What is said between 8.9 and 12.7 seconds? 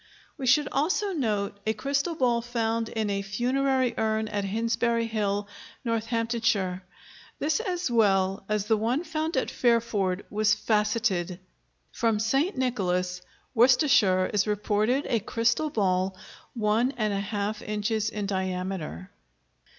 found at Fairford was facetted. From St.